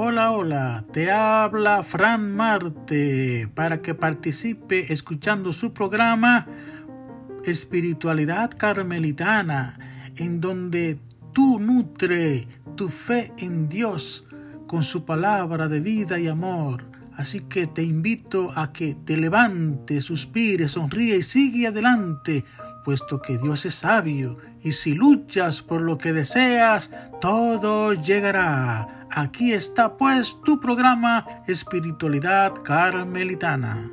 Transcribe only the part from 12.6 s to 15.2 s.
tu fe en Dios con su